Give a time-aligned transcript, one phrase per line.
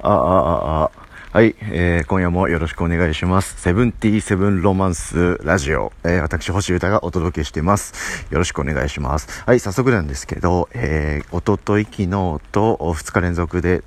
[0.00, 0.90] あ、あ、ああ、
[1.32, 3.60] はい、えー、今夜もよろしくお願いします。
[3.60, 8.26] セブンティーセブンロマンスラジオ、えー、私、星歌がお届けしてます。
[8.30, 9.42] よろしくお願いします。
[9.44, 12.08] はい、早速なんですけど、えー、おととい、昨日
[12.52, 13.82] と2日連続で、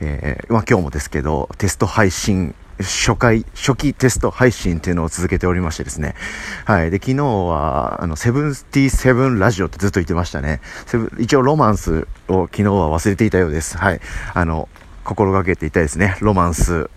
[0.00, 6.14] えー、まあ今日もですけど、テスト配信初回、初期テスト配信っていうのを続けておりましてですね。
[6.64, 6.90] はい。
[6.90, 10.60] で、昨日は、あの、セブンティーセブンラジオってずっと言ってましたね。
[11.18, 13.76] 一応ロマンスを昨日は忘れていたようです。
[13.76, 14.00] はい。
[14.34, 14.68] あの、
[15.04, 16.16] 心がけていたいですね。
[16.20, 16.90] ロマンス。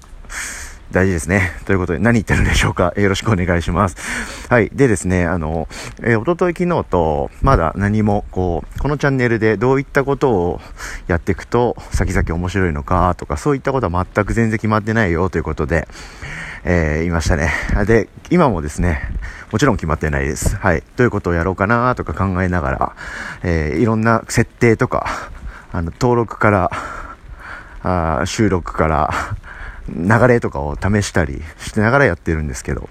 [0.94, 1.52] 大事ですね。
[1.66, 2.94] ということで、何言ってるんでしょうか。
[2.96, 3.98] よろしくお願いします。
[4.48, 4.70] はい。
[4.72, 5.68] でですね、あの、
[6.04, 10.62] えー、おととい昨日と、まだ何も、こう、このチャンネルでどういったことを
[11.08, 15.88] やっていくと、先々面白いのか、とか、そういったことは全く全然決まってないよ、ということで、
[16.64, 17.52] えー、言いましたね。
[17.88, 19.02] で、今もですね、
[19.52, 20.56] もちろん決まってないです。
[20.58, 20.84] はい。
[20.96, 22.96] どういうことをやろうかな、とか考えながら、
[23.42, 25.08] えー、いろんな設定とか、
[25.72, 26.72] あの、登録から、
[27.84, 29.14] あ収録から
[29.90, 32.90] 流れとかを試したりしてながらやってるんですけど、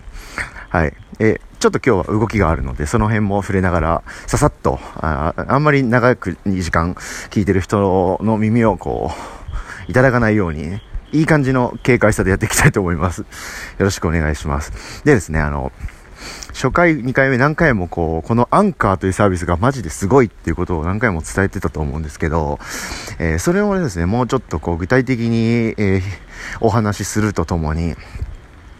[0.68, 0.94] はい。
[1.18, 6.94] え、ちょっと今日は動きがあるので、その辺も触れながら、ささっと、ああんまり長く2時間
[7.30, 9.12] 聞いてる人の耳をこ
[9.88, 10.80] う、いただかないように、
[11.12, 13.20] いい感じの軽快さでやっていきたいと思います。
[13.20, 13.26] よ
[13.80, 15.04] ろしくお願いします。
[15.04, 15.72] でですね、あの、
[16.52, 22.58] 初回、2回目何回もこう、このアンカーというサービスがマジですごいっていうことを何回も伝えてたと思うんですけど、
[23.18, 26.02] えー、それをですね、もうちょっとこう具体的に、えー、
[26.60, 27.94] お話しするとともに、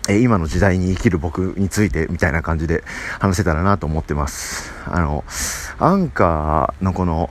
[0.09, 2.83] え今の時代に生きる僕についてみたいな感じで
[3.21, 4.73] 話せたらなと思ってます。
[4.87, 5.25] あの、
[5.79, 7.31] アンカーのこの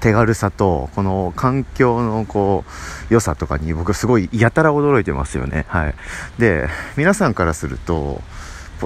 [0.00, 2.64] 手軽さと、この環境のこ
[3.10, 5.64] う、良さとかに僕すごいやたら驚いてますよね。
[5.68, 5.94] はい。
[6.38, 8.22] で、皆さんからすると、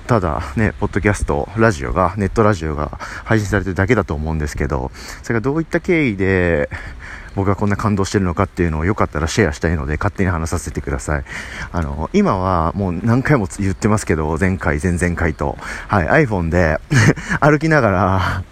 [0.00, 4.90] ただね、ポッドキャスト、ラジオが、ネットラジオが配信されてるだけだと思うんですけど、
[5.22, 6.70] それがどういった経緯で、
[7.34, 11.24] 僕がこんな感動してるのかっていうのをよかったらシェアしたいので勝手に話させてください。
[11.72, 15.56] あの、今はもう何回も言ってますけど、前回、前々回と、
[15.88, 16.78] はい、iPhone で
[17.40, 18.42] 歩きながら、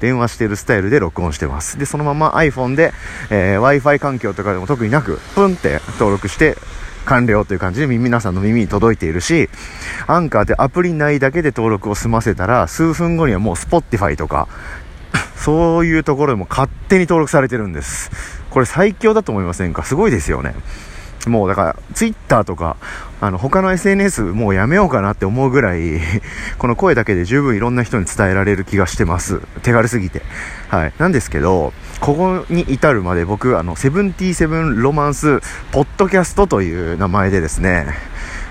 [0.00, 1.78] 電話してるスタイルで録音してます。
[1.78, 2.92] で、そのまま iPhone で、
[3.28, 6.56] えー、Wi-Fi 環境とかでも特になく、プンって登録して
[7.04, 9.48] 完了という感じで皆さんの耳に届いているし、
[10.06, 14.48] アンカーでアプリ内だけで登録を済ませたら、数分後にはもう Spotify とか、
[15.36, 18.10] そういうところでも勝手に登録されてるんです。
[18.50, 19.82] これ最強だと思いませんか？
[19.84, 20.54] すごいですよね。
[21.26, 22.76] もうだから、ツイッターとか、
[23.20, 26.00] あの、他の SNS もうやめようかなって思うぐらい、
[26.56, 29.40] この声だけで十分いろんな人に伝えられる気がしてます。
[29.62, 30.22] 手軽すぎて。
[30.68, 30.92] はい。
[30.98, 35.40] なんですけど、ここに至るまで僕、あの、セブンティーセブンロマンス
[35.70, 37.86] ポッドキャストという名前でですね、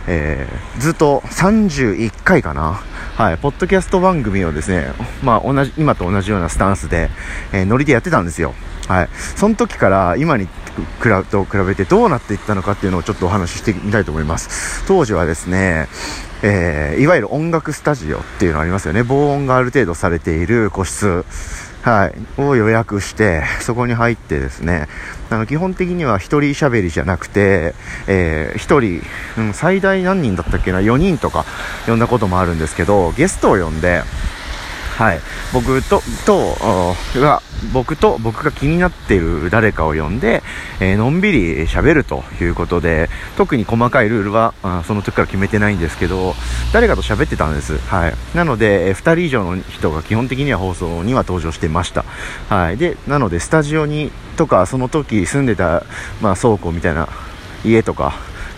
[0.07, 2.79] えー、ずっと31回かな。
[3.15, 4.93] はい、ポッドキャスト番組をですね、
[5.23, 7.09] まあ同じ、今と同じようなスタンスで、
[7.51, 8.53] えー、ノリでやってたんですよ。
[8.87, 9.09] はい。
[9.35, 10.49] その時から今に比
[11.29, 14.85] と比べてどうなっていったのかっていうのをちょっとお話ししてみたいと思います。
[14.87, 15.87] 当時はですね、
[16.43, 19.03] えー、いわゆる音楽スタジオっていうのありますよね。
[19.03, 21.25] 防音がある程度されている個室。
[21.81, 24.87] はい、を予約して、そこに入ってですね、
[25.29, 27.73] あの、基本的には1人喋りじゃなくて、
[28.07, 28.79] えー、人、
[29.37, 31.45] うん、最大何人だったっけな、4人とか
[31.85, 34.03] 呼んだこともあるんですけど、ゲストを呼んで、
[34.99, 35.21] はい、
[35.53, 36.57] 僕と、と、
[37.21, 37.41] が、
[37.73, 40.43] 僕と僕が気になっている誰かを呼んで、
[40.81, 46.35] えー、のんびり喋るということで、特に細かいルールはあその時から決めてないんですけど、
[46.73, 47.77] 誰かと喋ってたんです。
[47.77, 48.13] はい。
[48.35, 52.03] なので、えー、2人以上の人が基本的には放送には登場してました。
[52.49, 52.75] はい。
[52.75, 55.85] で、なので、スタジオにとか、その時住んでた、
[56.19, 57.07] まあ、倉庫みたいな
[57.63, 58.15] 家とか、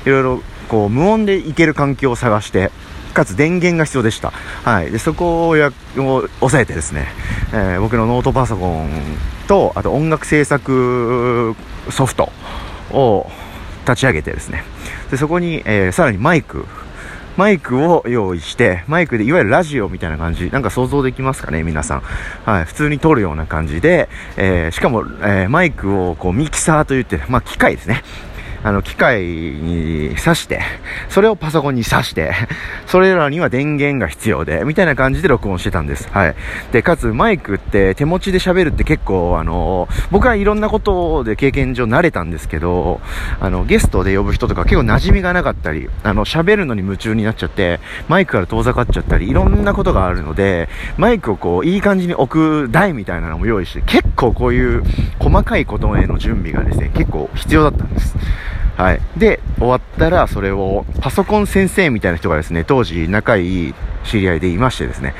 [0.07, 2.71] いろいろこう無音で行ける環境を探して、
[3.13, 4.31] かつ電源が必要でした。
[4.63, 4.91] はい。
[4.91, 7.07] で、そこをや、を抑えてですね、
[7.53, 8.89] えー、僕のノートパソコン
[9.47, 11.55] と、あと音楽制作
[11.89, 12.31] ソフト
[12.91, 13.29] を
[13.85, 14.63] 立ち上げてですね、
[15.09, 16.65] で、そこに、えー、さらにマイク、
[17.37, 22.01] マイクを用意して、マイクでいわゆるラジオみたいな感じ、なんか想像できますかね、皆さん。
[22.45, 28.03] はい、普通に撮るような感じで、えー、しかも、えー、マイクをこうミキサーと言って、まあ機械ですね。
[28.63, 30.61] あの、機械に挿して、
[31.09, 32.31] それをパソコンに挿して、
[32.85, 36.09] それらには電源が必要で、みたいな感じで録音してたんです。
[36.11, 36.35] はい。
[36.71, 43.01] で、かつマイクって手持ちで喋るって結構、あの、僕はいろんなことで経験上慣れたんですけど、
[43.39, 54.83] あの、ゲストで呼ぶ人とか結構馴染みがなかったり、あの、喋るのに夢中になっちゃって、マイクから遠ざかっちゃったり、いろんなことがあるので、マイクをこう、いい感じに置く台みたいなのも用意して、結構こういう
[55.19, 58.15] 細かいことへの準備がですね、結構必要だったんです。
[58.77, 59.01] はい。
[59.17, 63.73] で、終わったら、それを、パソコン先生みたいな人がですね、当時仲いい
[64.05, 65.13] 知り合いでいましてですね。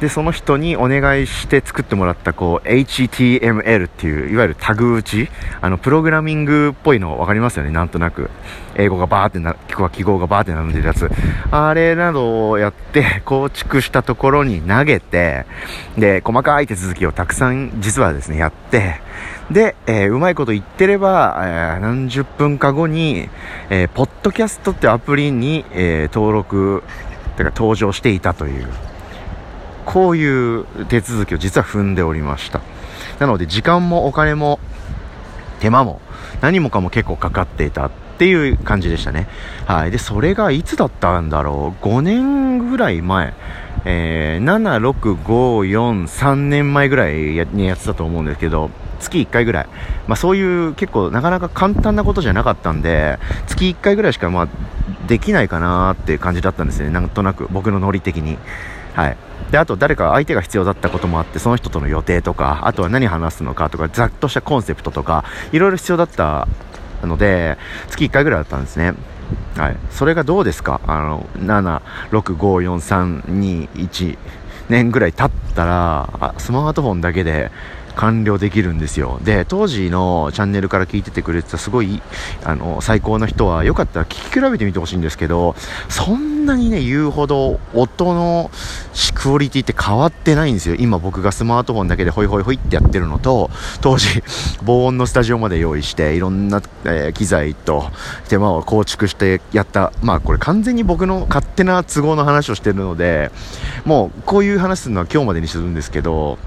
[0.00, 5.28] で、その人にお願いして作ってもらった、こう、HTML っていう、いわゆるタグ打ち、
[5.60, 8.30] あの、プログラミングっぽいの分かりますよね、なんとなく。
[8.76, 9.56] 英語がバーってな、
[9.90, 11.10] 記号がバーって並んでるやつ。
[11.50, 15.46] あれなどをやって、構築したところに投げて、
[15.96, 19.00] で、細かい手続きをたくさん、実はですね、やって、
[19.50, 23.28] で、えー、うまいこと言ってれば、えー、何十分か後に、
[23.70, 26.82] えー、ポッドキャストってアプリに、え登録、
[27.36, 28.66] てか登場していたという、
[29.86, 32.60] こういう手続きを実は踏んでおりました。
[33.18, 34.60] なので、時間もお金も、
[35.60, 36.00] 手間も、
[36.42, 39.28] 何もかも結構かかっていたっていう感じでしたね。
[39.66, 39.90] はい。
[39.90, 43.32] で、それがいつだったんだろう ?5 年ぐらい前。
[43.84, 47.14] えー、7、6、5、4、3年前ぐらい
[47.52, 49.66] にやってたと思うんですけど、月1回ぐらい。
[50.06, 54.48] まあそういう結構なかなか簡単なことじゃなかったんで、月1回ぐらいしかまあ
[55.06, 56.90] できないかなっていう感じだったんですね。
[56.90, 58.38] なんとなく僕のノリ的に。
[58.94, 59.16] はい。
[59.52, 66.48] で、あと誰か相手が必要だったこともあって、その人との予定とか、あとは何話すのかとか、ざっとしたコンセプトとか、いろいろ必要だった
[67.02, 67.56] ので、
[67.88, 68.94] 月1回ぐらいだったんですね。
[69.56, 69.76] はい。
[69.90, 70.80] それがどうですか？
[70.86, 71.80] あの、7、
[72.10, 74.18] 6、5、4、3、2、1
[74.68, 77.50] 年ぐらい経ったら、スマートフォンだけで、
[77.98, 79.20] 完了できるんですよ。
[79.24, 82.00] で、当時のチャンネルから聞いててくれてたすごい、
[82.44, 85.56] あの、最高な人は、よかったら聞き比べてみてほしいんですけど、
[85.88, 88.52] そんなにね、言うほど音の
[89.18, 90.76] クオリティって変わってないんですよ。
[90.78, 93.50] 今僕がスマートフォンだけでホイホイホイってやってるのと、
[93.80, 94.22] 当時、
[94.62, 97.90] 防音のスタジオまで用意して、いろんな、えー、機材と
[98.28, 103.32] 手間を構築してやった、まあこれ完全に僕の勝手な都合の話をしてるので、
[103.84, 106.38] もうこういう話するのは今日までにするんですけど、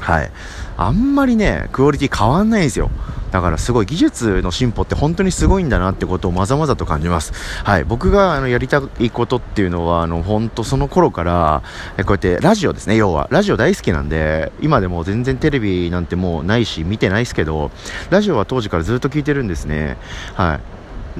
[0.00, 0.30] はい。
[0.76, 2.90] あんまりね、クオリティ変わんないんですよ。
[3.32, 7.32] だからすごい技術の進歩って本当にすごいんだなってことをまざまざと感じます。
[7.64, 7.84] はい。
[7.84, 11.62] 僕があのやりたいことっていうのは、あの、本当その頃から、
[11.98, 13.28] こうやってラジオですね、要は。
[13.30, 17.70] ラジオ大好きなんで、今でも全然テレビなんてもうないし、見てないですけど、
[18.10, 19.96] ラジオは当時からずっと聞いてるんですね。
[20.34, 20.60] はい。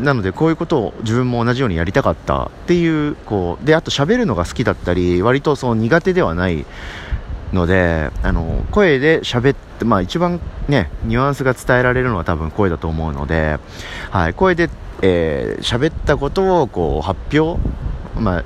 [0.01, 6.67] なのでこういうことを自分も同じようにやりたかったっていう、こう、で、あと喋るのが好きだったり、割とその苦手ではない
[7.53, 13.59] ので、あの、声で喋って、まあ一番ね、ニュアンスが伝えられるのは多分声だと思うので、
[14.11, 14.69] はい、声で、
[15.03, 17.61] えー、喋ったことをこう発表、
[18.19, 18.45] まあ、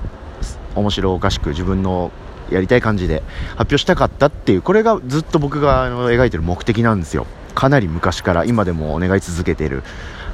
[0.74, 2.10] 面白おかしく自分の
[2.50, 7.26] やりたい感じで発表したかったっていう、これがずっと僕があの描いてる目的なんですよ。
[7.54, 9.82] かなり昔から今でもお願い続けている。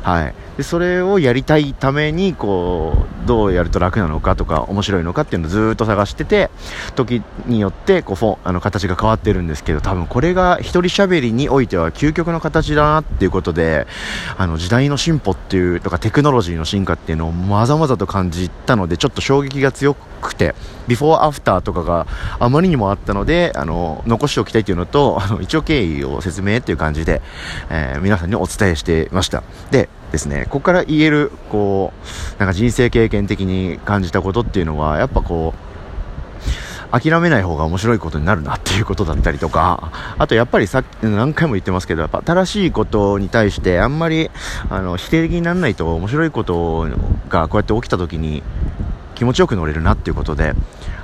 [0.06, 0.35] はい。
[0.56, 6.49] で、それをやりたいために、こう、どうやると楽なのかとか、面白いのかっていうのをずっと探してて、
[6.94, 13.88] 時によって、こう、フォあの、形が変わってるんですけど、多分これが一人喋りにおいては究極の形だなっていうことで、
[14.38, 20.55] あの、時代の進歩っていう、とかテクノロジーの進化っていうのをまざまざと感じたので、ちょっと衝撃が強くて、
[20.87, 22.06] ビフォーアフターとかが
[22.38, 27.23] あまりにもあったので、あの、残しておきたいというのと、あの、一応経緯を説明っていう感じで、
[27.70, 29.43] えー、皆さんにお伝えしていました。
[29.73, 31.93] で、ですね、ここから言える、こ
[32.37, 35.67] う、なんか人生経験的に感じたことっていうのは、やっぱこう、
[36.91, 44.31] 諦めない方が面白いことになるなっていうことだったりとか、あとやっぱりさっき何回も言ってますけど、やっぱ新しいことに対してあんまり、
[44.70, 46.88] あの、否定的にならないと面白いこと
[47.29, 48.43] がこうやって起きた時に
[49.14, 50.55] 気持ちよく乗れるなっていうことで、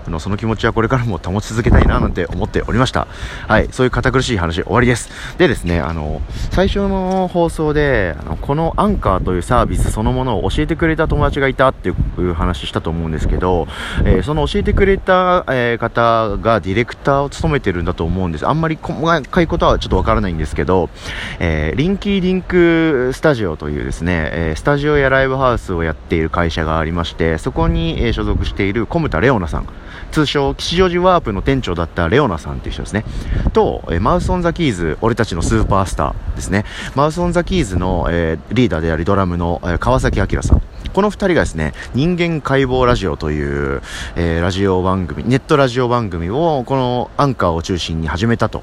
[0.06, 3.06] あの、その気持ちはこれからも保ち続けたいななんて思っておりました。
[3.48, 5.10] はい、そういう堅苦しい話終わりです。
[5.38, 6.20] でですね、あの、
[6.50, 13.66] 最初の放送で、あの、このアンカーというサービスそのものを教えてくれた友達がいたっていう話したと思うんですけど、
[14.04, 18.48] えー、その教えてくれた、えー、方がディレクターを務めてるんだと思うんです。
[18.48, 20.90] あんまり細かいことはちょっとわからないんですけど、
[21.38, 29.68] えー、リンキーリンクスタジオというですね、えスタジオやライブハウスをやっている会社がありまして、そこに、え所属している小牟田レオナさん。
[30.10, 33.04] 通称吉祥寺ワープの店長だったレオナさんっていう人ですね。
[33.52, 36.64] と、えマウス・オン・ザ・キーズ、俺たちのスーパースターですね。
[36.94, 40.62] マウス・オン・ザ・キーズの、えー、リーダーでありドラムの、えー、川崎昭さん。
[40.92, 43.82] この2人がですね、人間解剖ラジオという、
[44.16, 48.62] えー、ラジオ番組、ネットラジオ番組を、このアンカーを中心に始めたと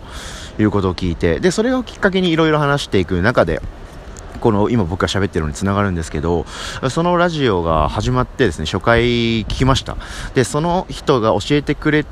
[0.59, 3.62] いうことを聞いて、で、それをきっかけにいろいろ話していく中で、
[4.39, 6.46] この今僕が喋ってるのにつながるんですけど、
[6.89, 9.98] そのラジオが始まってですね、初回聞きました。
[10.34, 12.05] で、その人が教えてくれ、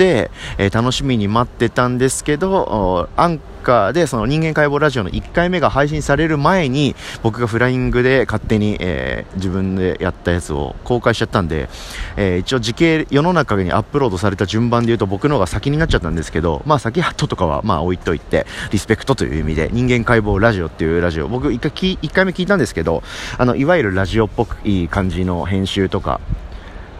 [0.00, 11.68] えー、楽しみに待ってたんですけど、アンカーでその人間解剖ラジオの1回目が配信される前に、僕がフライングで勝手に、えー、自分でやったやつを公開しちゃったんで、
[12.16, 23.02] えー、一応時系、世の中にアップロードされた順番で言うと僕の方が先になっちゃったんですけど、まあ先ハットとかはまあ置いといて、リスペクトという意味で、人間解剖ラジオっていうラジオ、僕1回1回目聞いたんですけど、
[23.38, 26.20] あの、いわゆるラジオっぽくいい感じの編集とか、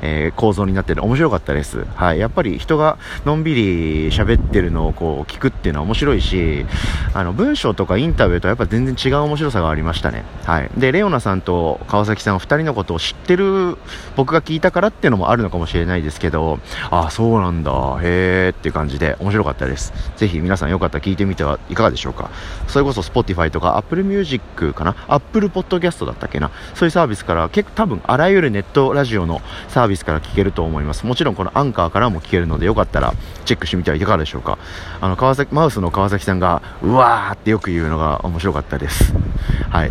[0.02, 1.86] えー、構造になってる面白かったです。
[1.94, 2.18] はい。
[2.18, 6.66] やっぱり人がのんびり喋ってるのをこう聞くっていうのは面白いし、
[7.14, 10.24] あの、文章とかインタビューとはやっぱ全然違う面白さがありましたね。
[10.44, 10.70] はい。
[10.76, 13.78] で、レオナさんと川崎さん2人のことを知ってる
[14.16, 16.58] 僕が聞いたからっていうのもあるのかもしれないですけど、
[16.90, 17.70] ああ、そうなんだ、
[18.02, 19.92] へーっていう感じで面白かったです。
[20.16, 22.30] ぜひ皆さんよかったら聞いてみてはいかがでしょうか。
[22.66, 26.50] それこそ Spotify とか Apple Music かな ?Apple Podcast だったっけな？
[26.74, 31.06] そういうサービスから結構多分あらゆるネットラジオのサービスビスから聞けると思います。
[31.06, 34.58] もちろんこのアンカーからも聞けるので、よかったらチェックしてみてはいかがでしょうか。
[35.00, 39.14] あの、川崎、マウスの川崎さんが、うわーってよく言うのが面白かったです。
[39.70, 39.90] はい。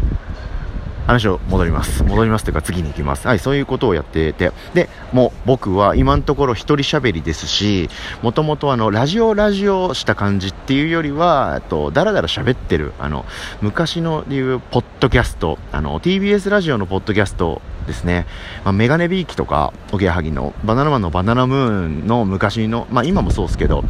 [1.07, 2.03] 話を戻ります。
[2.03, 3.27] 戻りますというか次に行きます。
[3.27, 4.51] はい、そういうことをやってて。
[4.73, 7.89] で、もう僕は今のところ一人喋りですし、
[8.21, 13.25] もともとあの、ラジオラジオした感じっていうよりは、えっと、だらだら喋ってる、あの、
[13.61, 18.25] 昔の言う、ポッドキャスト、あの、TBS ラジオのポッドキャストですね、
[18.63, 21.69] まあ、メガネビーキとか、おぎやはぎのバナナマンのバナナムー
[22.03, 23.83] ンの昔の、まあ今もそうですけど、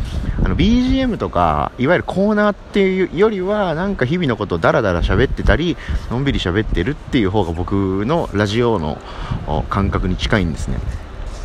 [0.44, 5.78] あの BGM とか、いわゆるコーナーっていうよりは、なんか日々のことをダラダラ喋ってたり、
[6.10, 8.98] のんびり喋ってるっていう方が僕のラジオの
[9.70, 10.80] 感覚に近いんですね。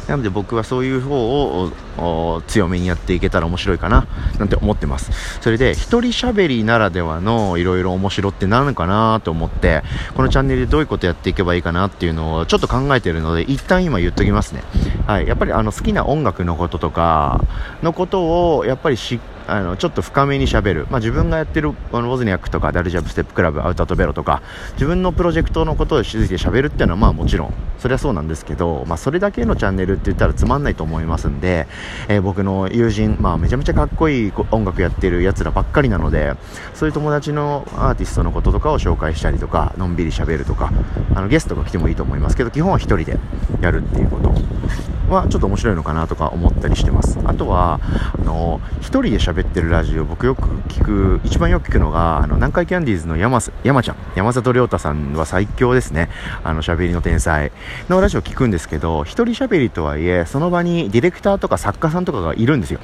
[0.08, 4.06] なので僕はそういう方を強めにやっていけたら面白いかな
[4.38, 5.10] なんて思ってます。
[5.40, 9.82] それで一人喋りならではのいろいろ面白って何かなと思って
[10.14, 14.62] このチャンネルでどういうことやっていけばいいかなっていうのをちょっと考えてるので一旦今言っときますね。
[15.06, 15.26] はい。
[15.26, 17.40] やっぱりあの好きな音楽のこととか
[17.82, 31.66] のことをやっぱりしっあのちょっと深めにしゃべる、まあ、自分がやってるあのウォズニャックとかダルジャブステップクラブアウトアトベロとか自分のプロジェクトのことをついてしゃべるっていうのはまあもちろんそれはそうなんですけど、まあ、それだけのチャンネルって言ったらつまんないと思いますんで、
[32.08, 36.34] えー、僕の友人、まあ、めちゃめちゃかっこいい音楽やってるやつらばっかりなので
[36.74, 40.72] そういう友達のアーティストのこととかを紹介したりとかのんびりしゃべるとか
[41.14, 43.18] あのゲストが来てもいいと思いますけど基本は1人で
[43.60, 44.95] やるっていうこと。
[45.08, 56.10] はちょっと面白いのかなとか思ったりしてますあとはあの1人で喋ってるラジオ僕よく聞く、一番よく聞くのが、あの、南海キャンディーズの山、山ちゃん、山里亮太さんは最強ですね。
[56.44, 57.52] あの、喋りの天才
[57.88, 62.80] のラジオ聞くんですけど、一人喋りとはいえ、その場にディレクターとか作家さんとかがいるんですよ。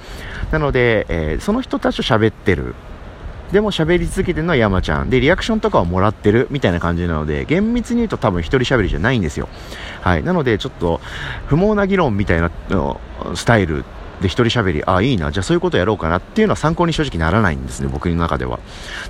[0.50, 2.74] なので、えー、その人たちと喋ってる。
[3.52, 5.10] でも喋り続けてるのは山ちゃん。
[5.10, 9.48] で、リアクションとかをもらってるみたいな感じなので、厳密に言うと多分一人喋りじゃないんですよ。
[10.00, 10.24] はい。
[10.24, 11.00] なので、ちょっと、
[11.46, 12.50] 不毛な議論みたいな
[13.34, 13.84] スタイル
[14.22, 18.60] で、一人喋り、ああ、いいな、じゃあそういうことやろうかなっていうのは参考に正直ならないんですね、僕の中では。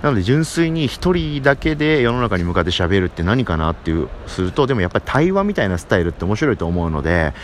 [0.02, 7.34] なので、純粋に一人だけで世の中に向かって喋るって何かなっていう、すると、でもやっぱり対話みたいなスタイルって面白いと思うので、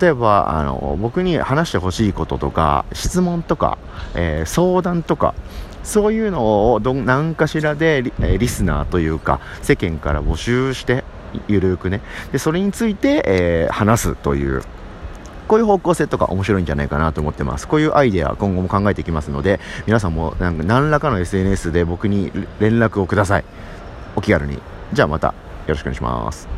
[0.00, 3.78] 例えば、あの、僕に話してほしいこととか、質問とか、
[4.14, 5.34] えー、相談とか、
[5.82, 11.04] そういうのをど何かしらでリリスナーというか世間から募集して
[11.46, 12.00] ゆるくね
[12.32, 14.62] でそれについて、えー、話すという
[15.48, 17.66] こういう方向性とか面白いんじゃないかなと思ってます。
[17.66, 22.30] こういうアイデア今後も考えていきますので、皆さんもなんか何らかの SNS で僕に
[22.60, 23.44] 連絡をください。
[24.14, 24.58] お気軽に。
[24.92, 25.34] じゃあまたよ
[25.68, 26.57] ろしくお願いします。